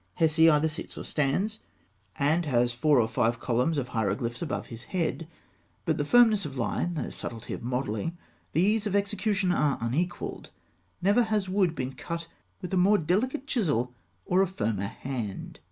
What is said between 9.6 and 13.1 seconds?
unequalled. Never has wood been cut with a more